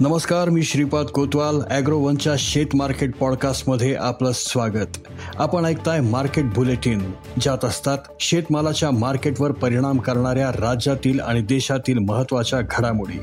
नमस्कार 0.00 0.48
मी 0.48 0.62
श्रीपाद 0.62 1.06
कोतवाल 1.06 1.60
ॲग्रोवनच्या 1.70 2.32
शेत 2.38 2.66
मार्केट 2.74 3.14
पॉडकास्टमध्ये 3.16 3.94
आपलं 3.94 4.32
स्वागत. 4.34 4.96
आपण 5.36 5.64
ऐकताय 5.64 6.00
मार्केट 6.00 6.44
बुलेटिन 6.44 7.12
ज्यात 7.40 7.64
असतात 7.64 7.98
शेतमालाच्या 8.20 8.90
मार्केटवर 8.90 9.52
परिणाम 9.52 9.98
करणाऱ्या 9.98 10.50
राज्यातील 10.50 11.20
आणि 11.20 11.42
देशातील 11.42 11.98
महत्त्वाच्या 11.98 12.60
घडामोडी. 12.60 13.18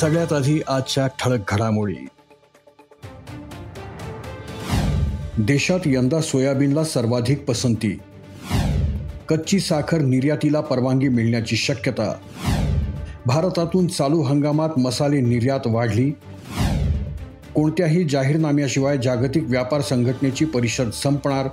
सगळ्यात 0.00 0.32
आधी 0.32 0.60
आजच्या 0.68 1.06
ठळक 1.06 1.40
घडामोडी. 1.48 2.06
देशात 5.38 5.80
यंदा 5.86 6.20
सोयाबीनला 6.20 6.84
सर्वाधिक 6.84 7.44
पसंती. 7.44 7.98
कच्ची 9.28 9.60
साखर 9.60 9.98
निर्यातीला 9.98 10.60
परवानगी 10.60 11.08
मिळण्याची 11.08 11.56
शक्यता. 11.56 12.12
भारतातून 13.26 13.86
चालू 13.86 14.22
हंगामात 14.22 14.68
मसाले 14.78 15.20
निर्यात 15.20 15.60
वाढली. 15.66 16.10
कोणत्याही 17.54 18.04
जाहीरनाम्याशिवाय 18.04 18.98
जागतिक 18.98 19.42
व्यापार 19.46 19.80
संघटनेची 19.80 20.44
परिषद 20.44 20.90
संपणार 20.90 21.48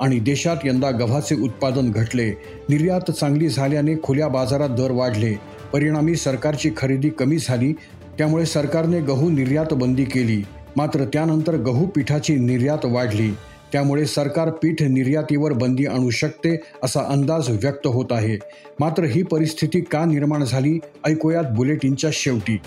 आणि 0.00 0.18
देशात 0.18 0.56
यंदा 0.64 0.90
गव्हाचे 0.90 1.34
उत्पादन 1.34 1.90
घटले. 1.90 2.30
निर्यात 2.68 3.10
चांगली 3.10 3.48
झाल्याने 3.48 3.94
खुल्या 4.02 4.28
बाजारात 4.28 4.68
दर 4.68 4.90
वाढले. 4.90 5.34
परिणामी 5.72 6.16
सरकारची 6.16 6.70
खरेदी 6.76 7.08
कमी 7.08 7.38
झाली. 7.38 7.72
त्यामुळे 8.18 8.46
सरकारने 8.46 9.00
गहू 9.00 9.30
निर्यात 9.30 9.74
बंदी 9.74 10.04
केली. 10.04 10.42
मात्र 10.76 11.04
त्यानंतर 11.04 11.56
गहू 11.56 11.86
पिठाची 11.86 12.34
निर्यात 12.34 12.84
वाढली. 12.84 13.34
त्यामुळे 13.74 14.06
सरकार 14.06 14.50
पीठ 14.50 14.82
निर्यातीवर 14.82 15.52
बंदी 15.52 15.86
आणू 15.86 16.10
शकते 16.10 16.60
असा 16.82 17.00
अंदाज 17.00 17.50
व्यक्त 17.50 17.86
होत 17.86 18.06
आहे. 18.10 18.38
मात्र 18.80 19.04
ही 19.04 19.22
परिस्थिती 19.22 19.80
का 19.80 20.04
निर्माण 20.04 20.44
झाली 20.44 20.78
ऐकूयात 21.06 21.44
बुलेटिनच्या 21.56 22.10
शेवटी. 22.12 22.58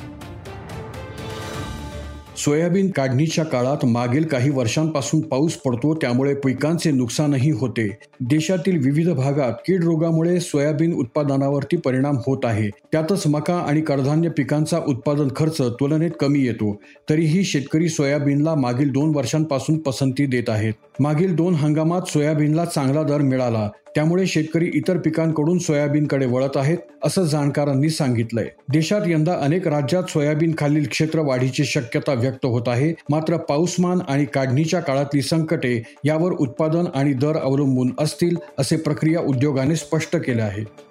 सोयाबीन 2.37 2.91
काढणीच्या 2.91 3.45
काळात 3.45 3.85
मागील 3.85 4.23
काही 4.23 4.49
वर्षांपासून 4.49 5.21
पाऊस 5.21 5.53
पडतो 5.53 5.95
त्यामुळे 5.95 6.33
पिकांचे 6.33 6.91
नुकसानही 6.91 7.51
होते. 7.51 7.97
देशातील 8.19 8.77
विविध 8.77 9.09
भागात 9.09 9.53
कीड 9.67 9.83
रोगामुळे 9.83 10.39
सोयाबीन 10.39 10.93
उत्पादनावरती 10.93 11.77
परिणाम 11.77 12.17
होत 12.17 12.37
आहे. 12.43 12.69
त्यातच 12.91 13.27
मका 13.27 13.55
आणि 13.55 13.81
कडधान्य 13.81 14.29
पिकांचा 14.29 14.79
उत्पादन 14.87 15.27
खर्च 15.35 15.57
तुलनेत 15.61 16.11
कमी 16.19 16.39
येतो. 16.39 16.75
तरीही 17.09 17.43
शेतकरी 17.43 17.89
सोयाबीनला 17.89 18.55
मागील 18.55 18.91
दोन 18.91 19.15
वर्षांपासून 19.15 19.77
पसंती 19.77 20.25
देत 20.25 20.49
आहेत. 20.49 20.73
मागील 20.99 21.35
दोन 21.35 21.53
हंगामात 21.53 22.01
सोयाबीनला 22.07 22.65
चांगला 22.65 23.03
दर 23.03 23.17
मिळाला. 23.17 23.69
त्यामुळे 23.97 24.25
शेतकरी 24.27 24.71
इतर 24.73 24.97
पिकांकडून 24.97 25.57
सोयाबीनकडे 25.57 26.25
वळत 26.25 26.57
आहेत 26.57 26.77
असं 27.03 27.23
जाणकारांनी 27.23 27.89
सांगितलंय. 27.89 28.45
देशात 28.69 29.01
यंदा 29.07 29.33
अनेक 29.41 29.67
राज्यात 29.67 30.03
सोयाबीन 30.03 30.53
खालील 30.57 30.87
क्षेत्र 30.87 31.19
वाढीची 31.19 31.65
शक्यता 31.65 32.13
व्यक्त 32.13 32.45
होत 32.45 32.67
आहे. 32.67 32.93
मात्र 33.09 33.37
पाऊसमान 33.37 33.99
आणि 34.09 34.25
काढणीच्या 34.25 34.79
काळातली 34.79 35.21
संकटे 35.21 35.83
यावर 36.03 36.31
उत्पादन 36.31 36.85
आणि 36.95 37.13
दर 37.13 37.37
अवलंबून 37.37 37.91
असतील 37.99 38.35
असे 38.59 38.77
प्रक्रिया 38.77 39.19
उद्योगाने 39.19 39.75
स्पष्ट 39.75 40.15
केले 40.15 40.41
आहे. 40.41 40.86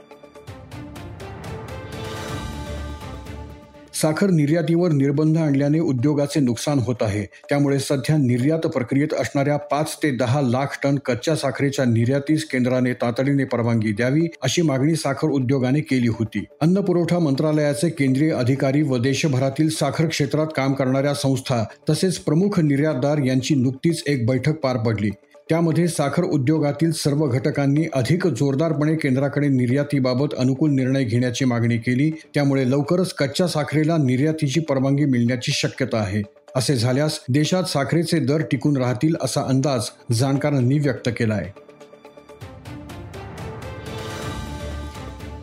साखर 4.00 4.30
निर्यातीवर 4.30 4.92
निर्बंध 4.92 5.38
आणल्याने 5.38 5.78
उद्योगाचे 5.80 6.40
नुकसान 6.40 6.78
होत 6.78 6.94
आहे. 7.00 7.24
त्यामुळे 7.48 7.78
सध्या 7.78 8.16
निर्यात 8.16 8.66
प्रक्रियेत 8.66 9.14
असणाऱ्या 9.14 9.56
पाच 9.56 9.96
ते 10.02 10.10
दहा 10.10 10.40
लाख 10.40 10.78
टन 10.82 10.98
कच्च्या 10.98 11.36
साखरेच्या 11.36 11.84
निर्यातीस 11.84 12.44
केंद्राने 12.44 12.92
तातडीने 12.92 13.44
परवानगी 13.44 13.92
द्यावी 13.92 14.26
अशी 14.42 14.62
मागणी 14.62 14.96
साखर 14.96 15.28
उद्योगाने 15.28 15.80
केली 15.80 16.08
होती. 16.08 16.44
अन्न 16.60 16.80
पुरवठा 16.80 17.18
मंत्रालयाचे 17.18 17.88
केंद्रीय 17.88 18.30
अधिकारी 18.30 18.82
व 18.82 18.96
देशभरातील 18.96 19.68
साखर 19.68 20.06
क्षेत्रात 20.06 20.46
काम 20.56 20.72
करणाऱ्या 20.72 21.14
संस्था 21.14 21.64
तसेच 21.90 22.18
प्रमुख 22.18 22.60
निर्यातदार 22.60 23.18
यांची 23.18 23.54
नुकतीच 23.54 24.02
एक 24.06 24.26
बैठक 24.26 24.54
पार 24.54 24.76
पडली. 24.76 25.10
त्यामध्ये 25.48 25.88
साखर 25.88 26.22
उद्योगातील 26.22 26.92
सर्व 26.92 27.26
घटकांनी 27.26 27.84
अधिक 27.94 28.26
जोरदारपणे 28.26 28.94
केंद्राकडे 28.94 29.48
निर्यातीबाबत 29.48 30.34
अनुकूल 30.38 30.70
निर्णय 30.70 31.04
घेण्याची 31.04 31.44
मागणी 31.44 31.76
केली. 31.76 32.10
त्यामुळे 32.34 32.70
लवकरच 32.70 33.12
कच्च्या 33.12 33.46
साखरेला 33.48 33.96
निर्यातीची 33.96 34.60
परवानगी 34.60 35.04
मिळण्याची 35.04 35.52
शक्यता 35.52 35.98
आहे. 35.98 36.22
असे 36.56 36.76
झाल्यास 36.76 37.18
देशात 37.28 37.64
साखरेचे 37.64 38.18
दर 38.18 38.42
टिकून 38.42 38.76
राहतील 38.76 39.14
असा 39.20 39.42
अंदाज 39.42 39.88
जाणकारांनी 40.12 40.78
व्यक्त 40.78 41.08
केला 41.08 41.34
आहे 41.34 41.65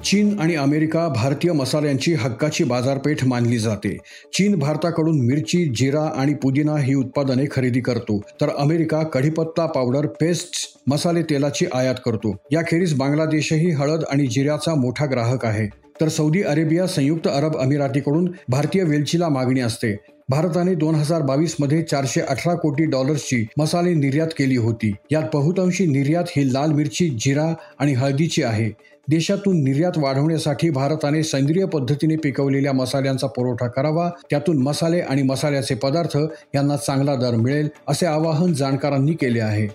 चीन 0.06 0.40
आणि 0.40 0.56
अमेरिका 0.56 1.08
भारतीय 1.08 1.52
मसाल्यांची 1.52 2.14
हक्काची 2.14 2.64
बाजारपेठ 2.64 3.25
मानली 3.25 3.58
जाते. 3.58 3.97
चीन 4.34 4.59
भारताकडून 4.59 5.25
मिरची 5.25 5.74
जिरा 5.75 6.03
आणि 6.16 6.34
पुदिना 6.34 6.78
ही 6.78 6.94
उत्पादने 6.94 7.44
खरेदी 7.52 7.80
करतो. 7.80 8.22
तर 8.42 8.50
अमेरिका 8.58 9.03
कढीपत्ता 9.03 9.66
पावडर 9.66 10.08
पेस्ट 10.08 10.78
मसाले 10.88 11.22
तेलाची 11.22 11.66
आयात 11.74 11.96
करतो. 12.06 12.36
याखेरीज 12.52 12.94
बांगलादेशही 12.94 13.72
हळद 13.72 14.03
आणि 14.12 14.28
जिऱ्याचा 14.28 14.75
मोठा 14.75 15.06
ग्राहक 15.12 15.46
आहे. 15.46 15.68
तर 16.02 16.08
सौदी 16.08 16.42
अरेबिया 16.42 16.88
संयुक्त 16.88 17.28
अरब 17.28 17.58
अमिरातीकडून 17.58 18.31
भारतीय 18.50 18.84
वेलचीला 18.84 19.30
मागणी 19.30 19.59
असते. 19.59 19.96
भारताने 20.29 20.75
दोन 20.75 20.95
हजार 20.95 21.22
बावीसमध्ये 21.22 21.81
चारशे 21.81 22.22
अठरा 22.22 22.53
कोटी 22.56 22.85
डॉलर्सची 22.85 23.45
मसाले 23.57 23.94
निर्यात 23.94 24.28
केली 24.28 24.56
होती. 24.56 24.94
यात 25.11 25.23
बहुतांशी 25.34 25.85
निर्यात 25.85 26.23
ही 26.29 26.53
लाल 26.53 26.72
मिरची 26.72 27.09
जिरा 27.09 27.53
आणि 27.79 27.94
हळदीची 27.94 28.44
आहे. 28.44 28.69
देशातून 29.09 29.63
निर्यात 29.63 29.91
वाढवण्यासाठी 29.97 30.69
भारताने 30.69 31.23
सेंद्रिय 31.23 31.66
पद्धतीने 31.66 32.16
पिकवलेल्या 32.16 32.73
मसाल्यांचा 32.73 33.28
पुरवठा 33.28 33.67
करावा. 33.67 34.09
त्यातून 34.29 34.57
मसाले 34.57 35.00
आणि 35.00 35.23
मसाल्याचे 35.23 35.75
पदार्थ 35.75 36.17
यांना 36.56 36.78
चांगला 36.78 37.16
दर 37.16 37.35
मिळेल 37.35 37.69
असे 37.88 38.06
आवाहन 38.06 38.53
जाणकारांनी 38.53 39.13
केले 39.13 39.39
आहे. 39.39 39.67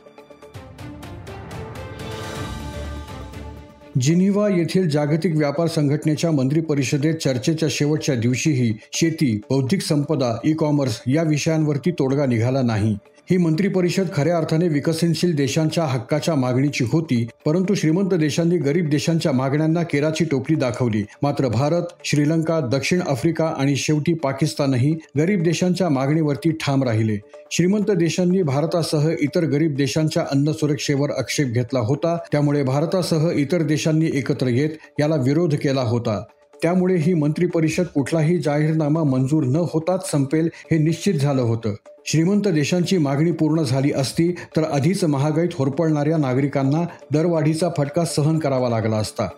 जिनिव्हा 4.01 4.49
येथील 4.49 4.89
जागतिक 4.89 5.37
व्यापार 5.37 5.67
संघटनेच्या 5.67 6.31
मंत्री 6.31 6.61
परिषदेत 6.61 7.15
चर्चेच्या 7.15 7.69
शेवटच्या 7.71 8.15
दिवशीही 8.15 8.73
शेती 8.93 9.41
बौद्धिक 9.51 9.83
संपदा 9.83 10.39
ई 10.45 10.53
कॉमर्स 10.53 11.01
या 11.07 11.23
विषयांवरती 11.23 11.91
तोडगा 11.91 12.27
निघाला 12.27 12.63
नाही. 12.63 12.97
ही 13.31 13.37
मंत्री 13.37 13.69
परिषद 13.69 14.07
खऱ्या 14.13 14.37
अर्थाने 14.37 14.69
विकसनशील 14.69 15.35
देशांच्या 15.37 15.85
हक्काच्या 15.85 16.35
मागणीची 16.35 16.85
होती 16.93 17.27
परंतु 17.47 17.75
श्रीमंत 17.75 18.15
देशांनी 18.15 18.57
गरीब 18.57 18.89
देशांच्या 18.89 19.33
मागण्यांना 19.33 19.83
केराची 19.83 20.25
टोपली 20.25 20.57
दाखवली. 20.57 21.03
मात्र 21.23 21.49
भारत 21.49 21.83
श्रीलंका 22.05 22.61
दक्षिण 22.61 23.01
आफ्रिका 23.09 23.47
आणि 23.59 23.77
शेवटी 23.77 24.15
पाकिस्तानही 24.15 24.95
गरीब 25.19 25.43
देशांच्या 25.43 25.89
मागणीवरती 25.89 26.51
ठाम 26.51 26.83
राहिले. 26.83 27.19
श्रीमंत 27.51 27.91
देशांनी 27.91 28.43
भारतासह 28.43 29.11
इतर 29.21 29.45
गरीब 29.45 29.75
देशांच्या 29.77 30.25
अन्न 30.31 30.53
सुरक्षेवर 30.53 31.11
आक्षेप 31.11 31.47
घेतला 31.47 31.81
होता. 31.81 32.17
त्यामुळे 32.33 32.63
भारतासह 32.63 33.31
इतर 33.35 33.63
देशांनी 33.63 34.11
एकत्र 34.15 34.47
येत 34.47 34.71
याला 35.01 35.17
विरोध 35.17 35.55
केला 35.55 35.83
होता. 35.83 36.23
त्यामुळे 36.63 36.97
ही 36.97 37.15
मंत्री 37.15 37.47
परिषद 37.47 37.85
कुठलाही 37.85 38.39
जाहीरनामा 38.39 39.03
मंजूर 39.03 39.45
न 39.45 39.57
होताच 39.57 40.11
संपेल 40.11 40.49
हे 40.71 40.79
निश्चित 40.79 41.15
झालं 41.15 41.43
होतं. 41.43 41.75
श्रीमंत 42.11 42.49
देशांची 42.49 42.99
मागणी 42.99 43.33
पूर्ण 43.33 43.63
झाली 43.63 43.93
असती 43.93 44.33
तर 44.33 44.63
आधीच 44.63 45.05
महागाईत 45.05 45.49
होरपळणाऱ्या 45.55 46.17
नागरिकांना 46.17 46.87
दरवाढीचा 47.13 47.69
फटका 47.77 48.05
सहन 48.05 48.39
करावा 48.39 48.69
लागला 48.69 48.97
असता. 48.97 49.29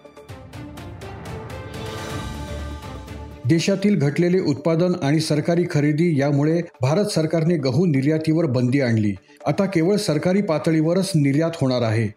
देशातील 3.49 3.99
घटलेले 3.99 4.41
उत्पादन 4.41 4.93
आणि 5.03 5.21
सरकारी 5.21 5.65
खरेदी 5.71 6.21
यामुळे 6.21 6.63
भारत 6.81 7.05
सरकारने 7.05 7.57
गहू 7.57 7.87
निर्यातीवर 7.87 8.47
बंदी 8.47 8.81
आणली. 8.81 9.15
आता 9.47 9.65
केवळ 9.65 9.97
सरकारी 9.97 10.43
पातळीवरच 10.43 11.13
निर्यात 11.15 11.51
होणार 11.61 11.83
आहे. 11.83 12.09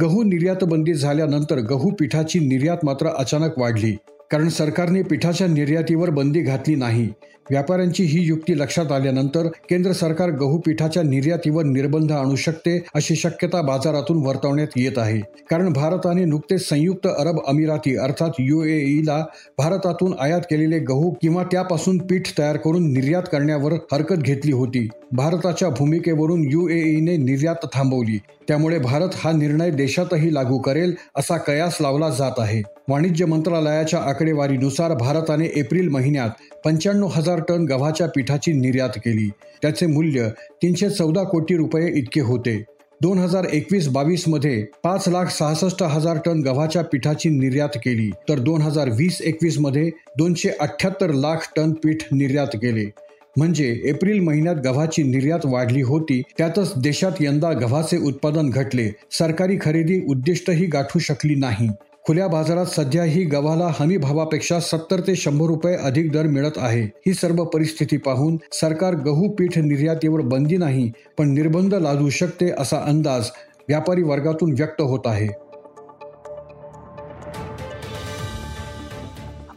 गहू 0.00 0.22
निर्यात 0.22 0.64
बंदी 0.64 0.94
झाल्यानंतर 0.94 1.56
गहू 1.56 1.90
पिठाची 1.90 2.38
निर्यात 2.38 2.84
मात्र 2.84 3.06
अचानक 3.06 3.58
वाढली. 3.58 3.96
कारण 4.32 4.48
सरकारने 4.48 5.02
पिठाच्या 5.02 5.46
निर्यातीवर 5.46 6.10
बंदी 6.10 6.40
घातली 6.40 6.74
नाही. 6.74 7.08
व्यापाऱ्यांची 7.50 8.02
ही 8.02 8.20
युक्ती 8.26 8.58
लक्षात 8.58 8.92
आल्यानंतर 8.92 9.46
केंद्र 9.70 9.92
सरकार 9.92 10.30
गहू 10.30 10.58
पिठाच्या 10.58 11.02
निर्यातीवर 11.02 11.64
निर्बंध 11.64 12.12
आणू 12.12 12.36
शकते 12.36 12.78
अशी 12.94 13.14
शक्यता 13.14 13.60
बाजारातून 13.62 14.26
वर्तवण्यात 14.26 14.66
येत 14.76 14.98
आहे. 14.98 15.20
कारण 15.50 15.72
भारताने 15.72 16.24
नुकतेच 16.24 16.68
संयुक्त 16.68 17.06
अरब 17.18 17.38
अमिराती 17.46 17.96
अर्थात 17.96 18.40
ईला 18.40 19.24
भारतातून 19.58 20.14
आयात 20.20 20.40
केलेले 20.40 20.78
गहू 20.78 21.10
किंवा 21.22 21.42
त्यापासून 21.42 21.98
पीठ 21.98 22.22
तयार 22.38 22.56
करून 22.56 22.92
निर्यात 22.92 23.22
करण्यावर 23.32 23.72
हरकत 23.92 24.16
घेतली 24.16 24.52
होती. 24.52 24.88
भारताच्या 25.12 25.68
भूमिकेवरून 25.68 26.44
ईने 26.70 27.16
निर्यात 27.16 27.66
थांबवली. 27.74 28.18
त्यामुळे 28.48 28.78
भारत 28.78 29.08
हा 29.14 29.32
निर्णय 29.32 29.70
देशातही 29.70 30.34
लागू 30.34 30.58
करेल 30.58 30.94
असा 31.16 31.36
कयास 31.36 31.76
लावला 31.80 32.08
जात 32.10 32.38
आहे. 32.38 32.62
वाणिज्य 32.88 33.24
मंत्रालयाच्या 33.26 33.98
आकडेवारीनुसार 34.22 34.92
भारताने 34.94 35.46
एप्रिल 35.56 35.88
महिन्यात 35.88 36.30
पंच्याण्णव 36.64 37.06
हजार 37.06 37.40
टन 37.48 37.64
गव्हाच्या 37.64 38.06
पिठाची 38.06 38.52
निर्यात 38.52 38.96
केली. 38.96 39.28
त्याचे 39.62 39.86
मूल्य 39.86 40.28
तीनशे 40.62 40.90
चौदा 40.90 41.22
कोटी 41.22 41.56
रुपये 41.56 41.88
इतके 41.98 42.20
होते. 42.20 42.56
दोन 43.00 43.18
हजार 43.18 43.46
एकवीस 43.52 43.88
बावीसमध्ये 43.88 44.64
पाच 44.84 45.08
लाख 45.08 45.26
सहासष्ट 45.26 45.82
हजार 45.82 46.18
टन 46.26 46.40
गव्हाच्या 46.40 46.82
पिठाची 46.82 47.28
निर्यात 47.28 47.76
केली. 47.76 48.10
तर 48.28 48.38
दोन 48.38 48.62
हजार 48.62 48.88
वीस 48.88 49.20
एकवीसमध्ये 49.22 49.90
दोनशे 50.18 50.48
अठ्याहत्तर 50.60 51.12
लाख 51.12 51.52
टन 51.56 51.72
पीठ 51.72 52.06
निर्यात 52.12 52.54
केले. 52.54 52.90
म्हणजे 53.36 53.80
एप्रिल 53.84 54.20
महिन्यात 54.20 54.56
गव्हाची 54.64 55.02
निर्यात 55.02 55.46
वाढली 55.46 55.82
होती 55.82 56.22
त्यातच 56.38 56.72
देशात 56.78 57.12
यंदा 57.20 57.52
गव्हाचे 57.52 57.96
उत्पादन 57.96 58.50
घटले. 58.50 58.90
सरकारी 59.10 59.56
खरेदी 59.60 60.00
उद्दिष्टही 60.08 60.66
गाठू 60.66 60.98
शकली 60.98 61.34
नाही. 61.34 61.68
खुल्या 62.06 62.26
बाजारात 62.28 62.66
सध्या 62.66 63.04
ही 63.04 63.24
गव्हाला 63.24 63.68
हमी 63.80 63.96
भावापेक्षा 63.96 64.60
सत्तर 64.60 65.00
ते 65.00 65.14
शंभर 65.16 65.46
रुपये 65.46 65.74
अधिक 65.74 66.12
दर 66.12 66.22
मिळत 66.22 66.50
आहे. 66.56 66.82
ही 66.82 67.14
सर्व 67.14 67.44
परिस्थिती 67.44 67.96
पाहून 67.96 68.36
सरकार 68.52 68.94
गहू 68.94 69.28
पीठ 69.28 69.58
निर्यातीवर 69.58 70.20
बंदी 70.20 70.56
नाही 70.56 70.90
पण 71.18 71.28
निर्बंध 71.28 71.74
लादू 71.74 72.08
शकते 72.10 72.50
असा 72.58 72.76
अंदाज 72.76 73.30
व्यापारी 73.68 74.02
वर्गातून 74.02 74.52
व्यक्त 74.52 74.80
होत 74.80 75.06
आहे. 75.06 75.28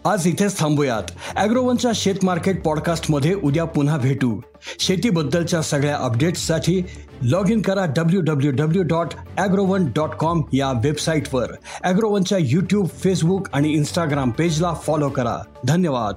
आज 0.06 0.28
इथेच 0.28 0.60
थांबूयात. 0.60 1.04
अॅग्रोवनच्या 1.36 1.92
शेत 1.96 2.16
मार्केट 2.24 2.64
पॉडकास्टमध्ये 2.64 3.34
उद्या 3.44 3.64
पुन्हा 3.66 3.98
भेटू. 3.98 4.40
शेतीबद्दलच्या 4.80 5.62
सगळ्या 5.62 5.98
अपडेट्ससाठी 5.98 6.82
लॉग 7.22 7.50
इन 7.50 7.62
करा 7.62 7.86
W 7.86 8.22
W 8.22 8.52
W 8.52 8.84
dot 8.84 9.14
Agrowon 9.38 9.86
dot 9.96 10.10
com 10.10 10.42
या 10.54 10.72
वेबसाईटवर. 10.72 11.52
ॲग्रोवनच्या 11.84 12.38
यूट्यूब 12.42 12.88
फेसबुक 13.04 13.48
आणि 13.54 13.70
इंस्टाग्राम 13.70 14.30
पेजला 14.30 14.74
फॉलो 14.74 15.10
करा. 15.10 15.38
धन्यवाद. 15.66 16.16